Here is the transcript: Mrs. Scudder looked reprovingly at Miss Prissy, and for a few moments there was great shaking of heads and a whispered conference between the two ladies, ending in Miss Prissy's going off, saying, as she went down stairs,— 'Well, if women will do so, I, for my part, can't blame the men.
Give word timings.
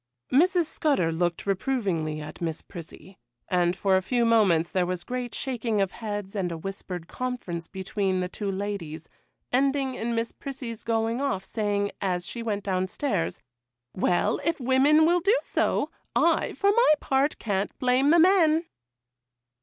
Mrs. 0.31 0.65
Scudder 0.65 1.11
looked 1.11 1.45
reprovingly 1.45 2.19
at 2.21 2.41
Miss 2.41 2.63
Prissy, 2.63 3.19
and 3.47 3.75
for 3.75 3.95
a 3.95 4.01
few 4.01 4.25
moments 4.25 4.71
there 4.71 4.87
was 4.87 5.03
great 5.03 5.35
shaking 5.35 5.79
of 5.79 5.91
heads 5.91 6.35
and 6.35 6.51
a 6.51 6.57
whispered 6.57 7.07
conference 7.07 7.67
between 7.67 8.19
the 8.19 8.27
two 8.27 8.51
ladies, 8.51 9.07
ending 9.51 9.93
in 9.93 10.15
Miss 10.15 10.31
Prissy's 10.31 10.81
going 10.83 11.21
off, 11.21 11.43
saying, 11.43 11.91
as 12.01 12.25
she 12.25 12.41
went 12.41 12.63
down 12.63 12.87
stairs,— 12.87 13.43
'Well, 13.93 14.39
if 14.43 14.59
women 14.59 15.05
will 15.05 15.19
do 15.19 15.37
so, 15.43 15.91
I, 16.15 16.53
for 16.53 16.71
my 16.71 16.93
part, 16.99 17.37
can't 17.37 17.77
blame 17.77 18.09
the 18.09 18.17
men. 18.17 18.65